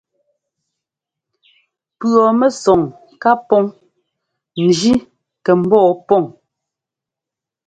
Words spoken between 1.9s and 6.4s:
Pʉ̈ɔmɛsɔŋ ká pɔŋ njí kɛ ḿbɔɔ pɔŋ.